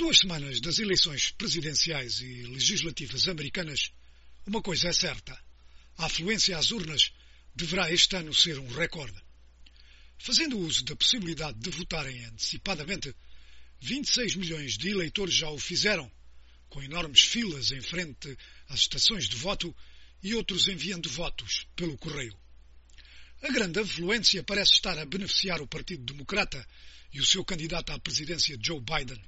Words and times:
duas 0.00 0.16
semanas 0.16 0.62
das 0.62 0.78
eleições 0.78 1.30
presidenciais 1.32 2.22
e 2.22 2.44
legislativas 2.44 3.28
americanas, 3.28 3.92
uma 4.46 4.62
coisa 4.62 4.88
é 4.88 4.92
certa. 4.94 5.38
A 5.98 6.06
afluência 6.06 6.56
às 6.56 6.70
urnas 6.70 7.12
deverá 7.54 7.92
este 7.92 8.16
ano 8.16 8.32
ser 8.32 8.58
um 8.58 8.66
recorde. 8.68 9.22
Fazendo 10.16 10.58
uso 10.58 10.86
da 10.86 10.96
possibilidade 10.96 11.58
de 11.58 11.68
votarem 11.68 12.24
antecipadamente, 12.24 13.14
26 13.78 14.36
milhões 14.36 14.78
de 14.78 14.88
eleitores 14.88 15.34
já 15.34 15.50
o 15.50 15.58
fizeram, 15.58 16.10
com 16.70 16.82
enormes 16.82 17.20
filas 17.20 17.70
em 17.70 17.82
frente 17.82 18.34
às 18.70 18.80
estações 18.80 19.28
de 19.28 19.36
voto 19.36 19.76
e 20.22 20.34
outros 20.34 20.66
enviando 20.66 21.10
votos 21.10 21.66
pelo 21.76 21.98
correio. 21.98 22.34
A 23.42 23.52
grande 23.52 23.80
afluência 23.80 24.42
parece 24.42 24.72
estar 24.72 24.98
a 24.98 25.04
beneficiar 25.04 25.60
o 25.60 25.68
Partido 25.68 26.10
Democrata 26.10 26.66
e 27.12 27.20
o 27.20 27.26
seu 27.26 27.44
candidato 27.44 27.92
à 27.92 27.98
presidência 27.98 28.58
Joe 28.62 28.80
Biden. 28.80 29.22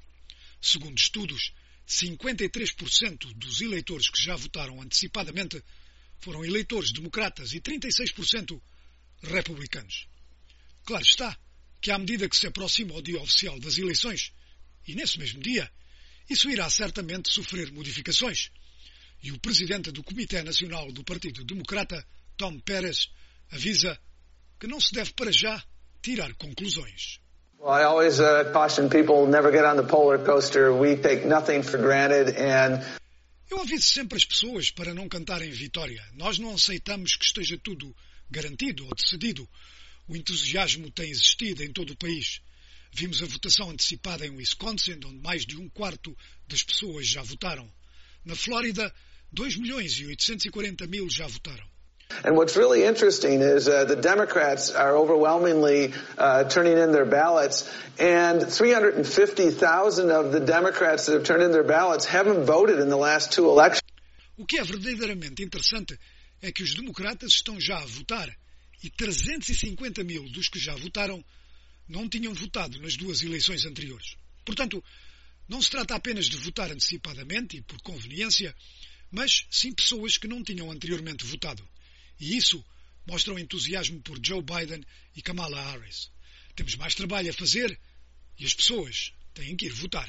Segundo 0.62 0.96
estudos, 0.96 1.52
53% 1.88 3.34
dos 3.34 3.60
eleitores 3.60 4.08
que 4.08 4.22
já 4.22 4.36
votaram 4.36 4.80
antecipadamente 4.80 5.62
foram 6.20 6.44
eleitores 6.44 6.92
democratas 6.92 7.52
e 7.52 7.60
36% 7.60 8.62
republicanos. 9.22 10.06
Claro 10.84 11.04
está 11.04 11.36
que, 11.80 11.90
à 11.90 11.98
medida 11.98 12.28
que 12.28 12.36
se 12.36 12.46
aproxima 12.46 12.94
o 12.94 13.02
dia 13.02 13.20
oficial 13.20 13.58
das 13.58 13.76
eleições, 13.76 14.32
e 14.86 14.94
nesse 14.94 15.18
mesmo 15.18 15.42
dia, 15.42 15.68
isso 16.30 16.48
irá 16.48 16.70
certamente 16.70 17.32
sofrer 17.32 17.72
modificações. 17.72 18.50
E 19.20 19.32
o 19.32 19.38
presidente 19.38 19.90
do 19.90 20.02
Comitê 20.02 20.42
Nacional 20.42 20.92
do 20.92 21.02
Partido 21.02 21.44
Democrata, 21.44 22.06
Tom 22.36 22.60
Perez, 22.60 23.08
avisa 23.50 24.00
que 24.60 24.68
não 24.68 24.80
se 24.80 24.92
deve 24.92 25.12
para 25.12 25.32
já 25.32 25.62
tirar 26.00 26.32
conclusões. 26.34 27.21
Well, 27.62 27.70
I 27.70 27.84
always 27.84 28.18
uh, 28.18 28.50
caution 28.52 28.90
people 28.90 29.24
never 29.28 29.52
get 29.52 29.64
on 29.64 29.76
the 29.76 29.84
polar 29.84 30.18
coaster. 30.18 30.74
We 30.74 30.96
take 30.96 31.24
nothing 31.24 31.62
for 31.62 31.78
granted 31.78 32.34
and 32.36 32.82
Eu 33.48 33.60
aviso 33.60 33.86
sempre 33.86 34.16
as 34.16 34.24
pessoas 34.24 34.72
para 34.72 34.92
não 34.92 35.08
cantarem 35.08 35.48
vitória. 35.52 36.04
Nós 36.14 36.38
não 36.38 36.54
aceitamos 36.54 37.14
que 37.14 37.24
esteja 37.24 37.56
tudo 37.56 37.94
garantido 38.28 38.84
ou 38.84 38.92
decidido. 38.92 39.48
O 40.08 40.16
entusiasmo 40.16 40.90
tem 40.90 41.08
existido 41.08 41.62
em 41.62 41.72
todo 41.72 41.90
o 41.90 41.96
país. 41.96 42.40
Vimos 42.90 43.22
a 43.22 43.26
votação 43.26 43.70
antecipada 43.70 44.26
em 44.26 44.30
Wisconsin, 44.30 44.94
onde 44.94 45.22
mais 45.22 45.46
de 45.46 45.56
um 45.56 45.68
quarto 45.68 46.16
das 46.48 46.64
pessoas 46.64 47.06
já 47.06 47.22
votaram. 47.22 47.72
Na 48.24 48.34
Flórida, 48.34 48.92
2 49.30 49.56
milhões 49.56 50.00
e 50.00 50.06
840 50.06 50.84
mil 50.88 51.08
já 51.08 51.28
votaram. 51.28 51.71
And 52.24 52.36
what's 52.36 52.56
really 52.56 52.84
interesting 52.84 53.40
is 53.40 53.68
uh, 53.68 53.84
the 53.84 53.96
Democrats 53.96 54.70
are 54.70 54.96
overwhelmingly 54.96 55.94
uh, 56.18 56.44
turning 56.44 56.78
in 56.78 56.92
their 56.92 57.04
ballots, 57.04 57.70
and 57.98 58.42
350,000 58.42 60.10
of 60.10 60.32
the 60.32 60.40
Democrats 60.40 61.06
that 61.06 61.14
have 61.14 61.24
turned 61.24 61.42
in 61.42 61.52
their 61.52 61.64
ballots 61.64 62.04
haven't 62.04 62.44
voted 62.44 62.78
in 62.78 62.88
the 62.88 62.96
last 62.96 63.32
two 63.32 63.48
elections. 63.48 63.82
O 64.36 64.46
que 64.46 64.58
é 64.58 64.64
verdadeiramente 64.64 65.42
interessante 65.42 65.98
é 66.40 66.50
que 66.50 66.62
os 66.62 66.74
democratas 66.74 67.32
estão 67.32 67.60
já 67.60 67.78
a 67.78 67.86
votar 67.86 68.28
e 68.82 68.90
350 68.90 70.02
mil 70.02 70.28
dos 70.30 70.48
que 70.48 70.58
já 70.58 70.74
votaram 70.74 71.24
não 71.88 72.08
tinham 72.08 72.34
votado 72.34 72.80
nas 72.80 72.96
duas 72.96 73.22
eleições 73.22 73.64
anteriores. 73.64 74.16
Portanto, 74.44 74.82
não 75.48 75.60
se 75.60 75.70
trata 75.70 75.94
apenas 75.94 76.26
de 76.26 76.36
votar 76.36 76.70
antecipadamente 76.70 77.58
e 77.58 77.62
por 77.62 77.80
conveniência, 77.82 78.54
mas 79.10 79.46
sim 79.50 79.72
pessoas 79.72 80.16
que 80.16 80.26
não 80.26 80.42
tinham 80.42 80.70
anteriormente 80.70 81.24
votado. 81.24 81.62
E 82.22 82.36
isso 82.36 82.64
mostra 83.04 83.34
o 83.34 83.38
entusiasmo 83.38 84.00
por 84.00 84.16
Joe 84.24 84.40
Biden 84.40 84.84
e 85.16 85.20
Kamala 85.20 85.60
Harris. 85.60 86.08
Temos 86.54 86.76
mais 86.76 86.94
trabalho 86.94 87.28
a 87.28 87.32
fazer 87.32 87.76
e 88.38 88.46
as 88.46 88.54
pessoas 88.54 89.12
têm 89.34 89.56
que 89.56 89.66
ir 89.66 89.72
votar. 89.72 90.08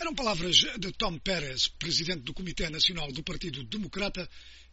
Eram 0.00 0.14
palavras 0.14 0.56
de 0.56 0.92
Tom 0.92 1.18
Perez, 1.18 1.68
presidente 1.68 2.22
do 2.22 2.32
Comitê 2.32 2.70
Nacional 2.70 3.12
do 3.12 3.22
Partido 3.22 3.62
Democrata. 3.64 4.26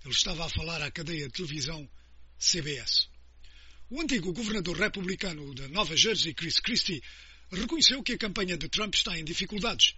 Ele 0.05 0.13
estava 0.13 0.45
a 0.45 0.49
falar 0.49 0.81
à 0.81 0.89
cadeia 0.89 1.27
de 1.27 1.33
televisão 1.33 1.89
CBS. 2.39 3.09
O 3.89 3.99
antigo 3.99 4.31
governador 4.31 4.77
republicano 4.77 5.53
da 5.53 5.67
Nova 5.67 5.97
Jersey, 5.97 6.33
Chris 6.33 6.61
Christie, 6.61 7.03
reconheceu 7.51 8.01
que 8.01 8.13
a 8.13 8.17
campanha 8.17 8.57
de 8.57 8.69
Trump 8.69 8.93
está 8.93 9.19
em 9.19 9.25
dificuldades, 9.25 9.95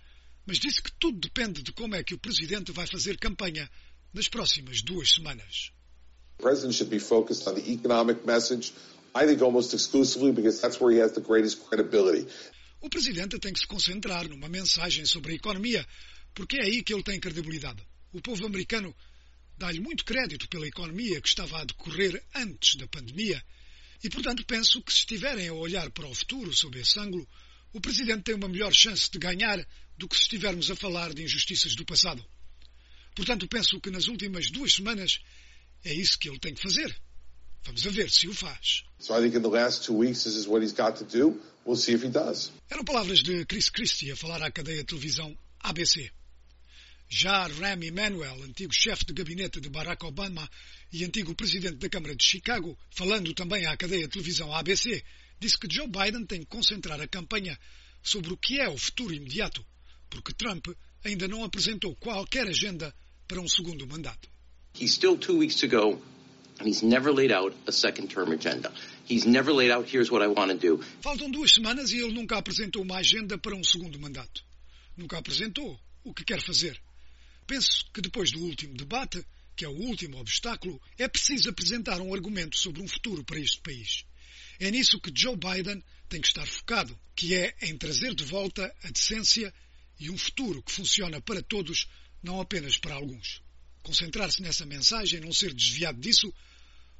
mas 0.48 0.58
disse 0.58 0.82
que 0.82 0.92
tudo 0.94 1.20
depende 1.20 1.62
de 1.62 1.72
como 1.74 1.94
é 1.94 2.04
que 2.04 2.16
o 2.16 2.18
presidente 2.18 2.72
vai 2.72 2.88
fazer 2.88 3.20
campanha 3.20 3.70
nas 4.14 4.28
próximas 4.28 4.82
duas 4.82 5.10
semanas. 5.10 5.72
The 6.38 6.44
president 6.44 6.76
should 6.76 6.90
be 6.90 7.00
focused 7.00 7.48
on 7.48 7.56
the 7.56 7.72
economic 7.72 8.26
message, 8.26 8.74
I 9.14 9.26
think 9.26 9.42
almost 9.42 9.74
exclusively 9.74 10.32
because 10.32 10.60
that's 10.62 10.80
where 10.80 10.92
he 10.94 11.02
has 11.02 11.14
the 11.14 11.22
greatest 11.22 11.68
credibility. 11.68 12.28
O 12.82 12.90
presidente 12.90 13.38
tem 13.40 13.54
que 13.54 13.60
se 13.60 13.68
concentrar 13.68 14.28
numa 14.28 14.50
mensagem 14.50 15.06
sobre 15.06 15.34
a 15.34 15.36
economia, 15.36 15.86
porque 16.34 16.58
é 16.58 16.64
aí 16.66 16.84
que 16.84 16.94
ele 16.94 17.04
tem 17.04 17.20
credibilidade. 17.20 17.86
O 18.12 18.22
povo 18.22 18.46
americano 18.46 18.96
dá-lhe 19.58 19.80
muito 19.80 20.04
crédito 20.04 20.50
pela 20.50 20.68
economia 20.68 21.22
que 21.22 21.28
estava 21.28 21.62
a 21.62 21.66
decorrer 21.66 22.24
antes 22.34 22.76
da 22.76 22.88
pandemia 22.88 23.42
e, 24.04 24.10
portanto, 24.10 24.44
penso 24.46 24.82
que 24.82 24.92
se 24.92 25.00
estiverem 25.00 25.48
a 25.48 25.54
olhar 25.54 25.92
para 25.92 26.08
o 26.08 26.16
futuro 26.16 26.52
sob 26.54 26.80
esse 26.80 27.00
ângulo, 27.00 27.28
o 27.72 27.80
presidente 27.80 28.24
tem 28.24 28.36
uma 28.36 28.50
melhor 28.50 28.74
chance 28.74 29.10
de 29.12 29.20
ganhar 29.20 29.64
do 29.96 30.08
que 30.08 30.16
se 30.16 30.24
estivermos 30.24 30.72
a 30.72 30.76
falar 30.76 31.14
de 31.14 31.22
injustiças 31.24 31.76
do 31.76 31.86
passado. 31.86 32.26
Portanto, 33.16 33.48
penso 33.48 33.80
que 33.80 33.92
nas 33.92 34.08
últimas 34.08 34.50
duas 34.50 34.74
semanas 34.74 35.20
é 35.84 35.94
isso 35.94 36.18
que 36.18 36.30
ele 36.30 36.40
tem 36.40 36.54
que 36.54 36.62
fazer. 36.62 36.96
Vamos 37.64 37.84
ver 37.84 38.10
se 38.10 38.28
o 38.28 38.34
faz. 38.34 38.84
So 39.00 39.14
I 39.14 39.22
think 39.22 39.36
in 39.36 39.42
the 39.42 39.50
last 39.50 39.86
two 39.86 39.98
weeks 39.98 40.24
this 40.24 40.36
is 40.36 40.48
what 40.48 40.64
he's 40.64 40.74
got 40.74 40.98
to 40.98 41.06
do. 41.06 41.40
We'll 41.66 41.78
see 41.78 41.94
if 41.94 42.04
he 42.04 42.10
does. 42.10 42.52
Eram 42.70 42.84
palavras 42.84 43.22
de 43.22 43.46
Chris 43.46 43.70
Christie 43.70 44.12
a 44.12 44.16
falar 44.16 44.42
à 44.42 44.52
cadeia 44.52 44.80
de 44.80 44.86
televisão 44.86 45.38
ABC. 45.60 46.12
Já 47.08 47.46
Rahm 47.46 47.84
Emanuel, 47.84 48.42
antigo 48.44 48.74
chefe 48.74 49.06
de 49.06 49.14
gabinete 49.14 49.60
de 49.60 49.70
Barack 49.70 50.06
Obama 50.06 50.50
e 50.94 51.04
antigo 51.04 51.36
presidente 51.36 51.76
da 51.76 51.90
Câmara 51.90 52.16
de 52.16 52.24
Chicago, 52.24 52.78
falando 52.90 53.34
também 53.34 53.66
à 53.66 53.76
cadeia 53.76 54.04
de 54.04 54.14
televisão 54.14 54.56
ABC, 54.56 55.04
disse 55.38 55.60
que 55.60 55.68
Joe 55.70 55.88
Biden 55.88 56.26
tem 56.26 56.40
que 56.40 56.46
concentrar 56.46 57.02
a 57.02 57.08
campanha 57.08 57.60
sobre 58.02 58.32
o 58.34 58.38
que 58.38 58.60
é 58.60 58.70
o 58.70 58.78
futuro 58.78 59.14
imediato, 59.14 59.64
porque 60.10 60.34
Trump 60.34 60.68
ainda 61.04 61.28
não 61.28 61.44
apresentou 61.44 61.96
qualquer 61.96 62.48
agenda 62.48 62.94
para 63.28 63.40
um 63.40 63.48
segundo 63.48 63.88
mandato. 63.88 64.30
He's 64.80 64.94
still 64.94 65.18
two 65.18 65.38
weeks 65.38 65.56
to 65.58 65.68
go, 65.68 66.02
and 66.60 66.68
he's 66.68 66.82
never 66.82 67.12
laid 67.12 67.32
out 67.32 67.56
a 67.68 67.72
second 67.72 68.08
term 68.08 68.32
agenda. 68.32 68.72
He's 69.10 69.26
never 69.26 69.54
laid 69.54 69.72
out, 69.72 69.90
here's 69.94 70.10
what 70.12 70.24
I 70.24 70.28
want 70.28 70.52
to 70.52 70.58
do. 70.58 70.84
Faltam 71.02 71.30
duas 71.30 71.52
semanas 71.52 71.92
e 71.92 71.98
ele 71.98 72.14
nunca 72.14 72.38
apresentou 72.38 72.82
uma 72.84 72.98
agenda 72.98 73.38
para 73.38 73.56
um 73.56 73.64
segundo 73.64 74.00
mandato. 74.00 74.44
Nunca 74.96 75.18
apresentou 75.18 75.80
o 76.04 76.14
que 76.14 76.24
quer 76.24 76.42
fazer. 76.42 76.80
Penso 77.46 77.86
que 77.94 78.02
depois 78.02 78.32
do 78.32 78.40
último 78.40 78.76
debate, 78.76 79.26
que 79.56 79.66
é 79.66 79.68
o 79.68 79.78
último 79.78 80.20
obstáculo, 80.20 80.82
é 80.98 81.08
preciso 81.08 81.50
apresentar 81.50 82.00
um 82.00 82.14
argumento 82.14 82.58
sobre 82.58 82.82
um 82.82 82.88
futuro 82.88 83.24
para 83.24 83.40
este 83.40 83.60
país. 83.62 84.06
É 84.60 84.72
nisso 84.72 85.00
que 85.00 85.12
Joe 85.14 85.36
Biden 85.36 85.84
tem 86.08 86.22
que 86.22 86.28
estar 86.28 86.46
focado, 86.46 86.98
que 87.16 87.36
é 87.36 87.54
em 87.64 87.78
trazer 87.78 88.14
de 88.14 88.24
volta 88.24 88.74
a 88.84 88.92
decência 88.92 89.54
e 90.02 90.10
um 90.10 90.18
futuro 90.18 90.64
que 90.64 90.72
funciona 90.72 91.22
para 91.22 91.44
todos, 91.44 91.88
não 92.24 92.42
apenas 92.42 92.78
para 92.78 92.96
alguns. 92.96 93.42
Concentrar-se 93.84 94.42
nessa 94.42 94.66
mensagem, 94.66 95.20
não 95.20 95.32
ser 95.32 95.54
desviado 95.54 96.02
disso, 96.02 96.34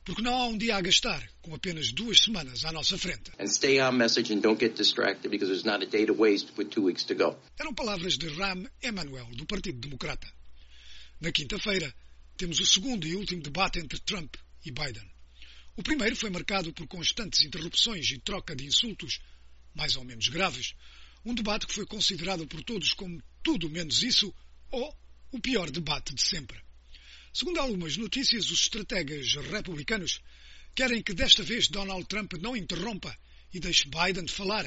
porque 0.06 0.22
não 0.22 0.36
há 0.36 0.48
um 0.48 0.58
dia 0.58 0.76
a 0.76 0.82
gastar, 0.82 1.28
com 1.42 1.54
apenas 1.56 1.92
duas 1.92 2.20
semanas 2.20 2.64
à 2.64 2.72
nossa 2.72 2.98
frente. 2.98 3.32
And 3.40 3.48
stay 3.48 3.82
on 3.82 3.94
message 3.94 4.32
and 4.32 4.40
don't 4.40 4.60
get 4.60 4.76
distracted 4.76 5.32
because 5.32 5.48
there's 5.48 5.66
not 5.66 5.84
a 5.84 5.88
day 5.88 6.06
to 6.06 6.14
waste 6.14 6.54
with 6.56 6.70
two 6.70 6.84
weeks 6.84 7.04
to 7.06 7.16
go. 7.16 7.38
Eram 7.60 7.74
palavras 7.74 8.18
de 8.18 8.28
Ram 8.30 8.66
Emanuel, 8.82 9.30
do 9.36 9.46
Partido 9.46 9.80
Democrata. 9.80 10.32
Na 11.20 11.32
quinta-feira, 11.32 11.94
temos 12.38 12.60
o 12.60 12.66
segundo 12.66 13.08
e 13.08 13.16
último 13.16 13.42
debate 13.42 13.80
entre 13.80 14.00
Trump 14.00 14.36
e 14.64 14.72
Biden. 14.72 15.10
O 15.76 15.84
primeiro 15.84 16.16
foi 16.16 16.30
marcado 16.30 16.72
por 16.74 16.88
constantes 16.88 17.42
interrupções 17.42 18.12
e 18.12 18.20
troca 18.20 18.56
de 18.56 18.66
insultos, 18.66 19.20
mais 19.74 19.96
ou 19.96 20.04
menos 20.04 20.28
graves, 20.30 20.76
um 21.24 21.34
debate 21.34 21.68
que 21.68 21.74
foi 21.74 21.86
considerado 21.86 22.48
por 22.48 22.64
todos 22.64 22.94
como 22.94 23.22
tudo 23.44 23.70
menos 23.70 24.04
isso 24.04 24.34
ou 24.72 24.98
o 25.32 25.40
pior 25.40 25.70
debate 25.70 26.14
de 26.14 26.22
sempre. 26.22 26.60
Segundo 27.34 27.60
algumas 27.60 27.96
notícias, 27.96 28.50
os 28.52 28.62
estrategas 28.62 29.36
republicanos 29.36 30.22
querem 30.76 31.02
que 31.02 31.14
desta 31.14 31.44
vez 31.44 31.68
Donald 31.68 32.06
Trump 32.08 32.34
não 32.34 32.56
interrompa 32.56 33.16
e 33.54 33.60
deixe 33.60 33.88
Biden 33.88 34.28
falar 34.28 34.66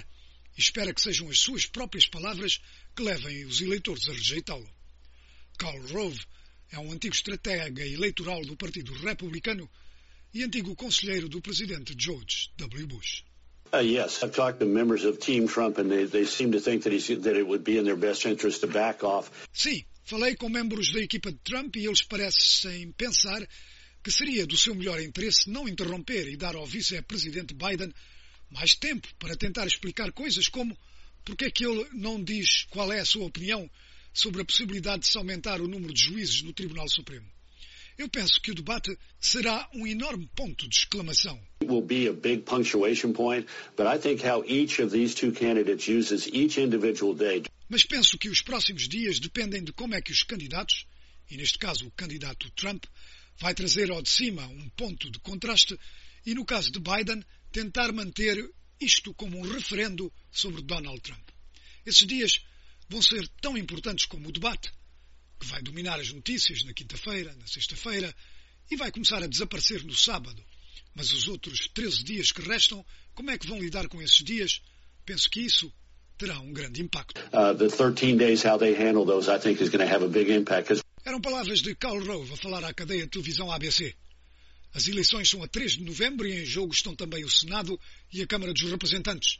e 0.56 0.61
espera 0.61 0.94
que 0.94 1.00
sejam 1.00 1.28
as 1.28 1.38
suas 1.38 1.67
próprias 1.67 2.06
palavras 2.06 2.61
que 2.94 3.02
levem 3.02 3.44
os 3.44 3.61
eleitores 3.61 4.08
a 4.08 4.12
rejeitá-lo. 4.12 4.69
Karl 5.58 5.87
Rove 5.88 6.20
é 6.70 6.78
um 6.78 6.93
antigo 6.93 7.14
estratega 7.14 7.87
eleitoral 7.87 8.44
do 8.44 8.56
Partido 8.56 8.93
Republicano 8.94 9.70
e 10.32 10.43
antigo 10.43 10.75
conselheiro 10.75 11.28
do 11.28 11.40
presidente 11.40 11.94
George 11.96 12.50
W. 12.56 12.87
Bush. 12.87 13.25
Uh, 13.75 13.81
yes, 13.81 14.23
I've 14.23 14.32
talked 14.32 14.61
to 14.61 14.67
members 14.67 15.05
of 15.05 15.19
Team 15.19 15.49
Trump, 15.49 15.79
and 15.79 15.91
they, 15.91 16.05
they 16.05 16.25
seem 16.26 16.53
to 16.53 16.61
think 16.61 16.85
that, 16.85 16.93
he's, 16.93 17.09
that 17.09 17.37
it 17.37 17.47
would 17.47 17.65
be 17.65 17.76
in 17.76 17.85
their 17.85 17.97
best 17.97 18.25
interest 18.25 18.61
to 18.61 18.69
back 18.69 19.03
off. 19.03 19.29
Sim, 19.53 19.85
falei 20.05 20.37
com 20.37 20.49
membros 20.49 20.93
da 20.93 21.00
equipa 21.00 21.32
de 21.32 21.38
Trump 21.43 21.75
e 21.76 21.87
eles 21.87 22.03
parecem 22.03 22.93
pensar 22.93 23.44
que 24.03 24.12
seria 24.12 24.47
do 24.47 24.56
seu 24.56 24.75
melhor 24.75 25.00
interesse 25.00 25.50
não 25.50 25.67
interromper 25.67 26.29
e 26.29 26.37
dar 26.37 26.55
ao 26.55 26.67
vice-presidente 26.67 27.55
Biden 27.55 27.93
mais 28.50 28.76
tempo 28.76 29.09
para 29.19 29.37
tentar 29.37 29.67
explicar 29.67 30.12
coisas 30.12 30.47
como 30.47 30.76
Porque 31.25 31.47
é 31.47 31.50
que 31.50 31.65
ele 31.65 31.87
não 31.93 32.23
diz 32.23 32.65
qual 32.65 32.93
é 32.93 33.00
a 33.00 33.05
sua 33.05 33.25
opinião 33.25 33.69
sobre 34.12 34.43
a 34.43 34.44
possibilidade 34.44 35.00
de 35.00 35.09
se 35.09 35.17
aumentar 35.17 35.61
o 35.61 35.67
número 35.67 35.93
de 35.94 36.03
juízes 36.03 36.43
no 36.43 36.53
Tribunal 36.53 36.88
Supremo? 36.88 37.26
Eu 37.97 38.09
penso 38.09 38.41
que 38.41 38.50
o 38.50 38.55
debate 38.55 38.97
será 39.19 39.69
um 39.73 39.87
enorme 39.87 40.29
ponto 40.35 40.69
de 40.69 40.76
exclamação. 40.76 41.41
Will 41.75 41.82
be 41.82 42.06
a 42.06 42.12
big 42.12 42.44
punctuation 42.44 43.12
point, 43.12 43.49
but 43.76 43.87
I 43.87 43.99
think 43.99 44.23
how 44.23 44.44
each 44.47 44.79
of 44.79 44.93
these 44.93 45.12
two 45.12 45.32
candidates 45.32 45.88
uses 45.88 46.29
each 46.29 46.56
individual 46.56 47.15
day. 47.15 47.43
Mas 47.69 47.82
penso 47.85 48.17
que 48.17 48.29
os 48.29 48.43
próximos 48.43 48.87
dias 48.88 49.19
dependem 49.19 49.65
de 49.65 49.73
como 49.73 49.94
é 49.94 50.00
que 50.00 50.12
os 50.12 50.23
candidatos, 50.23 50.87
e 51.29 51.37
neste 51.37 51.59
caso 51.59 51.87
o 51.88 51.91
candidato 51.91 52.49
Trump, 52.53 52.85
vai 53.38 53.55
trazer 53.55 53.91
ao 53.91 54.00
de 54.00 54.09
cima 54.09 54.47
um 54.47 54.69
ponto 54.71 55.11
de 55.11 55.19
contraste 55.19 55.76
e, 56.25 56.32
no 56.32 56.44
caso 56.44 56.71
de 56.71 56.79
Biden, 56.79 57.25
tentar 57.50 57.93
manter 57.93 58.38
isto 58.81 59.12
como 59.15 59.37
um 59.38 59.43
referendo 59.43 60.12
sobre 60.31 60.62
Donald 60.62 61.00
Trump. 61.00 61.29
Esses 61.85 62.06
dias 62.06 62.41
vão 62.88 63.03
ser 63.03 63.26
tão 63.41 63.59
importantes 63.59 64.06
como 64.06 64.29
o 64.29 64.32
debate, 64.32 64.71
que 65.41 65.47
vai 65.47 65.61
dominar 65.61 65.99
as 65.99 66.12
notícias 66.12 66.62
na 66.62 66.73
quinta-feira, 66.73 67.35
na 67.35 67.47
sexta-feira 67.49 68.15
e 68.71 68.76
vai 68.76 68.93
começar 68.93 69.25
a 69.25 69.26
desaparecer 69.26 69.85
no 69.85 69.94
sábado. 69.94 70.41
Mas 70.94 71.12
os 71.12 71.29
outros 71.29 71.69
13 71.69 72.05
dias 72.05 72.32
que 72.32 72.43
restam, 72.43 72.85
como 73.15 73.31
é 73.31 73.38
que 73.38 73.47
vão 73.47 73.61
lidar 73.61 73.88
com 73.88 74.00
esses 74.00 74.23
dias? 74.23 74.61
Penso 75.05 75.29
que 75.31 75.41
isso 75.41 75.73
terá 76.17 76.38
um 76.41 76.53
grande 76.53 76.82
impacto. 76.82 77.21
Uh, 77.32 77.56
the 77.56 77.69
13 77.69 78.17
days, 78.17 78.44
how 78.44 78.59
they 78.59 78.75
handle 78.75 79.05
those, 79.05 79.31
I 79.31 79.38
think 79.38 79.62
is 79.62 79.69
going 79.69 79.87
to 79.87 79.93
have 79.93 80.05
a 80.05 80.09
big 80.09 80.31
impact. 80.32 80.82
Eram 81.05 81.21
palavras 81.21 81.61
de 81.61 81.75
Karl 81.75 82.03
Rove 82.03 82.32
a 82.32 82.37
falar 82.37 82.65
à 82.65 82.73
cadeia 82.73 83.03
de 83.03 83.11
televisão 83.11 83.50
ABC. 83.53 83.94
As 84.73 84.88
eleições 84.88 85.29
são 85.29 85.43
a 85.43 85.49
3 85.49 85.73
de 85.73 85.85
novembro 85.85 86.26
e 86.26 86.43
em 86.43 86.44
jogo 86.47 86.73
estão 86.73 86.97
também 86.97 87.25
o 87.25 87.31
Senado 87.31 87.79
e 88.12 88.23
a 88.23 88.26
Câmara 88.26 88.53
dos 88.53 88.62
Representantes. 88.62 89.38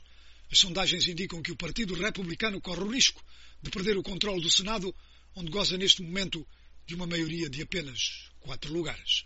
As 0.51 0.59
sondagens 0.59 1.07
indicam 1.07 1.41
que 1.41 1.51
o 1.51 1.57
Partido 1.57 1.95
Republicano 1.95 2.61
corre 2.61 2.81
o 2.81 2.89
risco 2.89 3.21
de 3.61 3.69
perder 3.69 3.97
o 3.97 4.03
controle 4.03 4.41
do 4.41 4.49
Senado, 4.49 4.93
onde 5.35 5.51
goza 5.51 5.77
neste 5.77 6.01
momento 6.01 6.47
de 6.85 6.95
uma 6.95 7.07
maioria 7.07 7.49
de 7.49 7.61
apenas 7.63 8.29
quatro 8.39 8.71
lugares. 8.71 9.25